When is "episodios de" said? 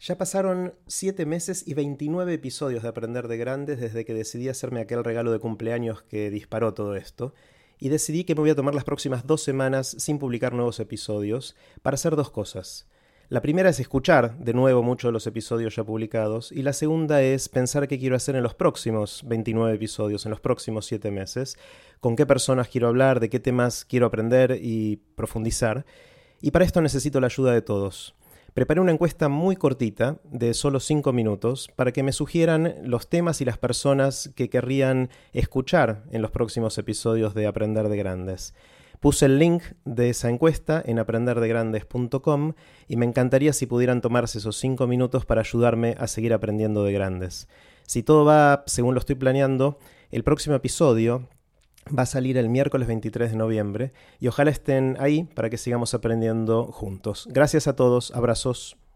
2.32-2.88, 36.78-37.46